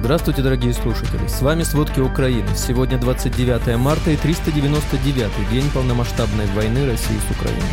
[0.00, 1.26] Здравствуйте, дорогие слушатели.
[1.26, 2.46] С вами «Сводки Украины».
[2.54, 7.68] Сегодня 29 марта и 399 день полномасштабной войны России с Украиной.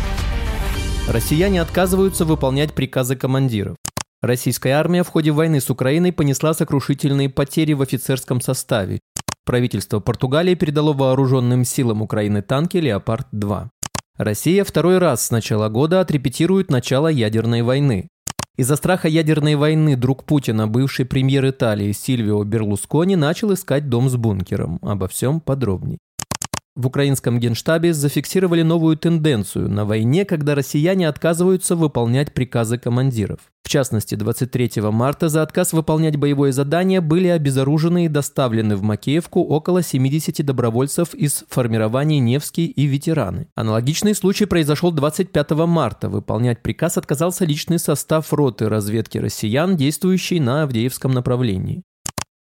[1.08, 3.76] Россияне отказываются выполнять приказы командиров.
[4.22, 8.98] Российская армия в ходе войны с Украиной понесла сокрушительные потери в офицерском составе.
[9.44, 13.68] Правительство Португалии передало вооруженным силам Украины танки «Леопард-2».
[14.16, 18.08] Россия второй раз с начала года отрепетирует начало ядерной войны.
[18.56, 24.16] Из-за страха ядерной войны друг Путина, бывший премьер Италии Сильвио Берлускони, начал искать дом с
[24.16, 24.78] бункером.
[24.80, 25.98] Обо всем подробней.
[26.76, 33.40] В украинском генштабе зафиксировали новую тенденцию на войне, когда россияне отказываются выполнять приказы командиров.
[33.62, 39.40] В частности, 23 марта за отказ выполнять боевое задание были обезоружены и доставлены в Макеевку
[39.40, 43.48] около 70 добровольцев из формирований «Невский» и «Ветераны».
[43.54, 46.10] Аналогичный случай произошел 25 марта.
[46.10, 51.84] Выполнять приказ отказался личный состав роты разведки россиян, действующий на Авдеевском направлении.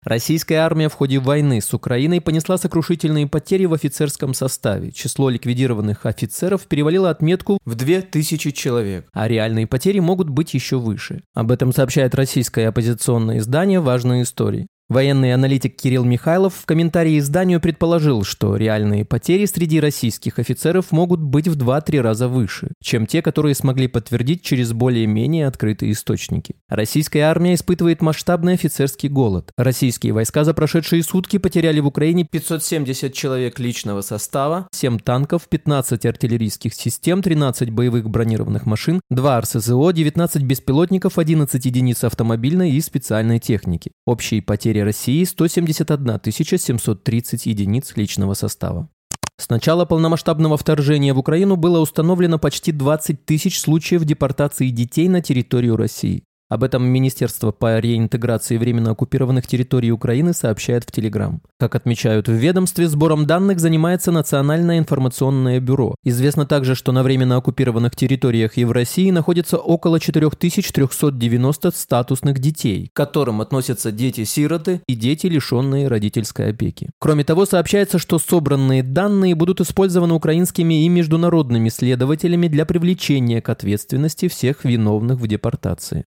[0.05, 4.93] Российская армия в ходе войны с Украиной понесла сокрушительные потери в офицерском составе.
[4.93, 11.23] Число ликвидированных офицеров перевалило отметку в 2000 человек, а реальные потери могут быть еще выше.
[11.33, 14.67] Об этом сообщает российское оппозиционное издание «Важные истории».
[14.89, 21.21] Военный аналитик Кирилл Михайлов в комментарии изданию предположил, что реальные потери среди российских офицеров могут
[21.21, 26.55] быть в 2-3 раза выше, чем те, которые смогли подтвердить через более-менее открытые источники.
[26.69, 29.51] Российская армия испытывает масштабный офицерский голод.
[29.57, 36.03] Российские войска за прошедшие сутки потеряли в Украине 570 человек личного состава, 7 танков, 15
[36.07, 43.37] артиллерийских систем, 13 боевых бронированных машин, 2 РСЗО, 19 беспилотников, 11 единиц автомобильной и специальной
[43.37, 43.91] техники.
[44.07, 46.19] Общие потери территории России 171
[46.57, 48.89] 730 единиц личного состава.
[49.37, 55.21] С начала полномасштабного вторжения в Украину было установлено почти 20 тысяч случаев депортации детей на
[55.21, 56.23] территорию России.
[56.49, 61.43] Об этом Министерство по реинтеграции временно оккупированных территорий Украины сообщает в Телеграм.
[61.59, 65.93] Как отмечают в ведомстве, сбором данных занимается Национальное информационное бюро.
[66.03, 72.89] Известно также, что на временно оккупированных территориях и в России находится около 4390 статусных детей,
[72.91, 76.89] к которым относятся дети-сироты и дети, лишенные родительской опеки.
[76.97, 83.49] Кроме того, сообщается, что собранные данные будут использованы украинскими и международными следователями для привлечения к
[83.49, 86.05] ответственности всех виновных в депортации.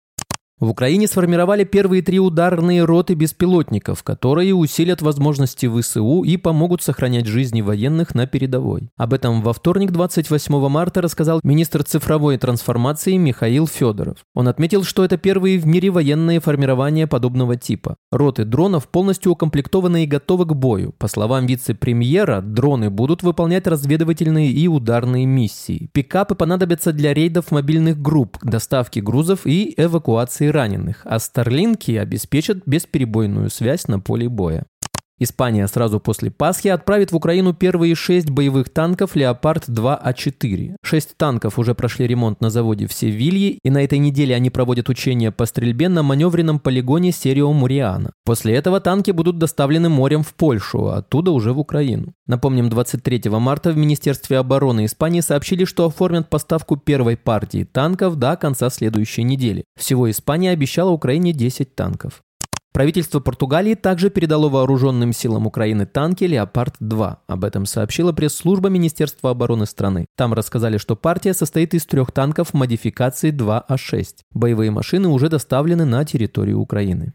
[0.61, 7.25] В Украине сформировали первые три ударные роты беспилотников, которые усилят возможности ВСУ и помогут сохранять
[7.25, 8.91] жизни военных на передовой.
[8.95, 14.17] Об этом во вторник, 28 марта, рассказал министр цифровой трансформации Михаил Федоров.
[14.35, 17.95] Он отметил, что это первые в мире военные формирования подобного типа.
[18.11, 20.93] Роты дронов полностью укомплектованы и готовы к бою.
[20.99, 25.89] По словам вице-премьера, дроны будут выполнять разведывательные и ударные миссии.
[25.91, 33.49] Пикапы понадобятся для рейдов мобильных групп, доставки грузов и эвакуации раненых, а Старлинки обеспечат бесперебойную
[33.49, 34.65] связь на поле боя.
[35.23, 40.77] Испания сразу после Пасхи отправит в Украину первые шесть боевых танков «Леопард-2А4».
[40.83, 44.89] Шесть танков уже прошли ремонт на заводе в Севилье, и на этой неделе они проводят
[44.89, 48.13] учения по стрельбе на маневренном полигоне Серио Муриана.
[48.25, 52.13] После этого танки будут доставлены морем в Польшу, а оттуда уже в Украину.
[52.25, 58.35] Напомним, 23 марта в Министерстве обороны Испании сообщили, что оформят поставку первой партии танков до
[58.37, 59.65] конца следующей недели.
[59.77, 62.23] Всего Испания обещала Украине 10 танков.
[62.73, 67.17] Правительство Португалии также передало вооруженным силам Украины танки «Леопард-2».
[67.27, 70.05] Об этом сообщила пресс-служба Министерства обороны страны.
[70.15, 74.05] Там рассказали, что партия состоит из трех танков модификации 2А6.
[74.33, 77.13] Боевые машины уже доставлены на территорию Украины.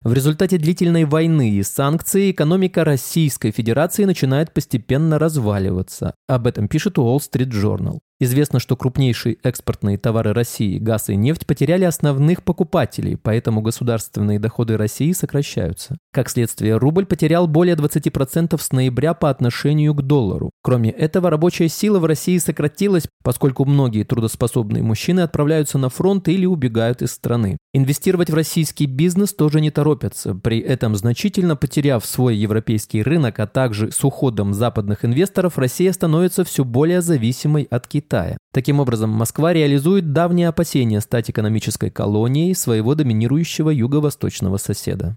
[0.03, 6.13] В результате длительной войны и санкций экономика Российской Федерации начинает постепенно разваливаться.
[6.27, 7.99] Об этом пишет Wall Street Journal.
[8.19, 14.77] Известно, что крупнейшие экспортные товары России, газ и нефть, потеряли основных покупателей, поэтому государственные доходы
[14.77, 15.97] России сокращаются.
[16.13, 20.51] Как следствие, рубль потерял более 20% с ноября по отношению к доллару.
[20.61, 26.45] Кроме этого, рабочая сила в России сократилась, поскольку многие трудоспособные мужчины отправляются на фронт или
[26.45, 27.57] убегают из страны.
[27.73, 33.47] Инвестировать в российский бизнес тоже не торопятся, при этом значительно потеряв свой европейский рынок, а
[33.47, 38.37] также с уходом западных инвесторов, Россия становится все более зависимой от Китая.
[38.51, 45.15] Таким образом, Москва реализует давние опасения стать экономической колонией своего доминирующего юго-восточного соседа.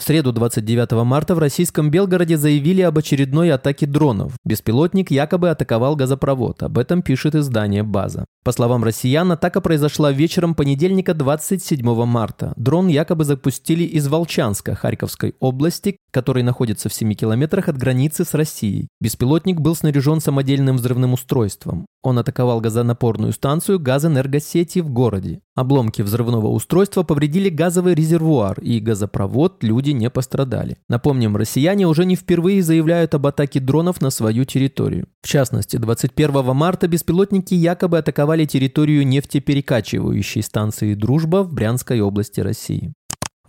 [0.00, 4.32] В среду 29 марта в российском Белгороде заявили об очередной атаке дронов.
[4.46, 6.62] Беспилотник якобы атаковал газопровод.
[6.62, 8.24] Об этом пишет издание «База».
[8.42, 12.54] По словам россиян, атака произошла вечером понедельника 27 марта.
[12.56, 18.32] Дрон якобы запустили из Волчанска, Харьковской области, который находится в 7 километрах от границы с
[18.32, 18.88] Россией.
[19.02, 21.84] Беспилотник был снаряжен самодельным взрывным устройством.
[22.02, 25.42] Он атаковал газонапорную станцию газэнергосети в городе.
[25.54, 30.78] Обломки взрывного устройства повредили газовый резервуар, и газопровод люди не пострадали.
[30.88, 35.08] Напомним, россияне уже не впервые заявляют об атаке дронов на свою территорию.
[35.20, 42.94] В частности, 21 марта беспилотники якобы атаковали территорию нефтеперекачивающей станции «Дружба» в Брянской области России.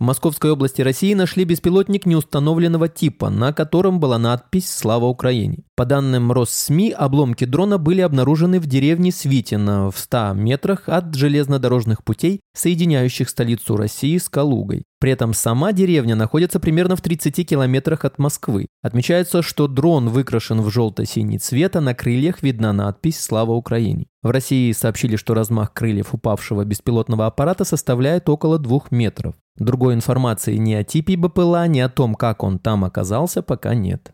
[0.02, 5.58] В Московской области России нашли беспилотник неустановленного типа, на котором была надпись «Слава Украине».
[5.76, 12.02] По данным Россми, обломки дрона были обнаружены в деревне Свитино в 100 метрах от железнодорожных
[12.02, 14.82] путей, соединяющих столицу России с Калугой.
[14.98, 18.66] При этом сама деревня находится примерно в 30 километрах от Москвы.
[18.82, 24.06] Отмечается, что дрон выкрашен в желто-синий цвет, а на крыльях видна надпись «Слава Украине».
[24.20, 29.36] В России сообщили, что размах крыльев упавшего беспилотного аппарата составляет около двух метров.
[29.56, 34.12] Другой информации ни о типе БПЛА, ни о том, как он там оказался, пока нет.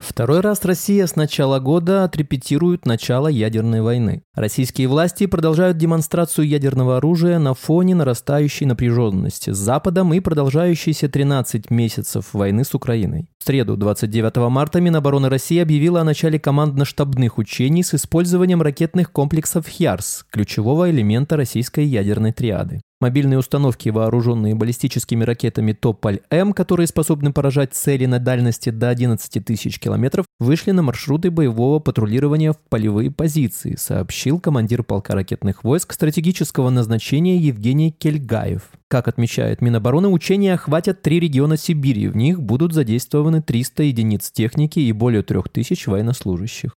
[0.00, 4.22] Второй раз Россия с начала года отрепетирует начало ядерной войны.
[4.34, 11.70] Российские власти продолжают демонстрацию ядерного оружия на фоне нарастающей напряженности с Западом и продолжающейся 13
[11.70, 13.30] месяцев войны с Украиной.
[13.38, 19.66] В среду, 29 марта, Минобороны России объявила о начале командно-штабных учений с использованием ракетных комплексов
[19.66, 22.82] «Хьярс», ключевого элемента российской ядерной триады.
[23.04, 29.78] Мобильные установки, вооруженные баллистическими ракетами Тополь-М, которые способны поражать цели на дальности до 11 тысяч
[29.78, 36.70] километров, вышли на маршруты боевого патрулирования в полевые позиции, сообщил командир полка ракетных войск стратегического
[36.70, 38.62] назначения Евгений Кельгаев.
[38.88, 42.08] Как отмечает Минобороны, учения охватят три региона Сибири.
[42.08, 46.72] В них будут задействованы 300 единиц техники и более 3000 военнослужащих.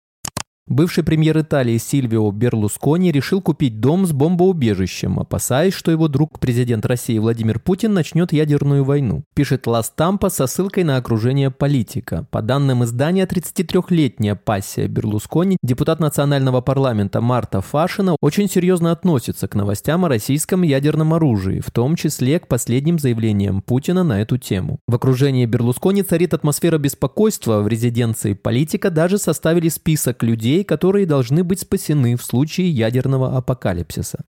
[0.67, 6.87] Бывший премьер Италии Сильвио Берлускони решил купить дом с бомбоубежищем, опасаясь, что его друг президент
[6.87, 9.25] России Владимир Путин начнет ядерную войну.
[9.35, 12.25] Пишет Ла Стампа со ссылкой на окружение политика.
[12.31, 19.53] По данным издания, 33-летняя пассия Берлускони, депутат национального парламента Марта Фашина, очень серьезно относится к
[19.53, 24.79] новостям о российском ядерном оружии, в том числе к последним заявлениям Путина на эту тему.
[24.87, 31.05] В окружении Берлускони царит атмосфера беспокойства, в резиденции политика даже составили список людей, людей, которые
[31.05, 34.25] должны быть спасены в случае ядерного апокалипсиса.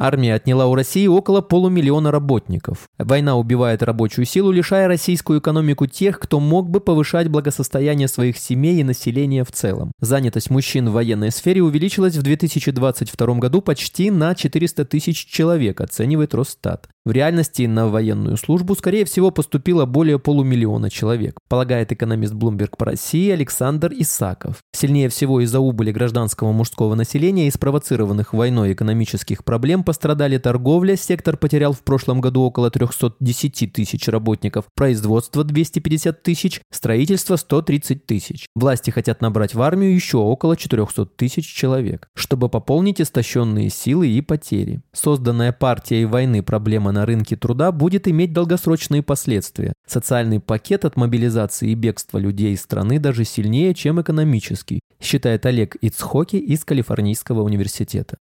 [0.00, 2.88] Армия отняла у России около полумиллиона работников.
[2.98, 8.80] Война убивает рабочую силу, лишая российскую экономику тех, кто мог бы повышать благосостояние своих семей
[8.80, 9.90] и населения в целом.
[10.00, 16.32] Занятость мужчин в военной сфере увеличилась в 2022 году почти на 400 тысяч человек, оценивает
[16.32, 16.88] Росстат.
[17.08, 22.84] В реальности на военную службу, скорее всего, поступило более полумиллиона человек, полагает экономист Bloomberg по
[22.84, 24.58] России Александр Исаков.
[24.76, 31.38] Сильнее всего из-за убыли гражданского мужского населения и спровоцированных войной экономических проблем пострадали торговля, сектор
[31.38, 38.44] потерял в прошлом году около 310 тысяч работников, производство 250 тысяч, строительство 130 тысяч.
[38.54, 44.20] Власти хотят набрать в армию еще около 400 тысяч человек, чтобы пополнить истощенные силы и
[44.20, 44.82] потери.
[44.92, 49.72] Созданная партией войны проблема на рынке труда будет иметь долгосрочные последствия.
[49.86, 55.76] Социальный пакет от мобилизации и бегства людей из страны даже сильнее, чем экономический, считает Олег
[55.76, 58.18] Ицхоки из Калифорнийского университета.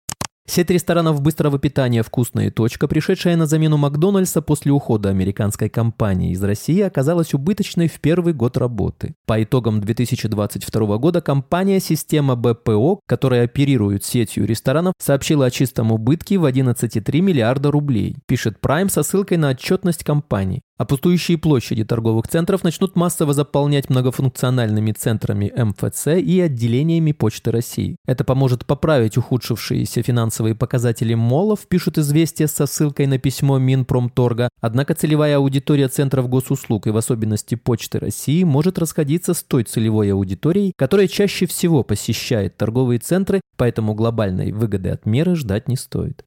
[0.48, 6.42] Сеть ресторанов быстрого питания «Вкусная точка», пришедшая на замену Макдональдса после ухода американской компании из
[6.42, 9.16] России, оказалась убыточной в первый год работы.
[9.26, 16.38] По итогам 2022 года компания «Система БПО», которая оперирует сетью ресторанов, сообщила о чистом убытке
[16.38, 20.62] в 11,3 миллиарда рублей, пишет Prime со ссылкой на отчетность компании.
[20.78, 27.96] А пустующие площади торговых центров начнут массово заполнять многофункциональными центрами МФЦ и отделениями Почты России.
[28.06, 34.50] Это поможет поправить ухудшившиеся финансовые показатели молов, пишут известия со ссылкой на письмо Минпромторга.
[34.60, 40.12] Однако целевая аудитория центров госуслуг и в особенности Почты России может расходиться с той целевой
[40.12, 46.26] аудиторией, которая чаще всего посещает торговые центры, поэтому глобальной выгоды от меры ждать не стоит.